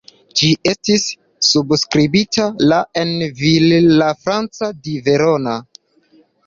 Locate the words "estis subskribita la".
0.69-2.81